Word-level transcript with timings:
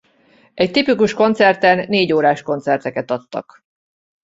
Egy 0.53 0.71
tipikus 0.71 1.13
koncerten 1.13 1.85
négy 1.89 2.11
órás 2.13 2.41
koncerteket 2.41 3.11
adtak. 3.11 3.63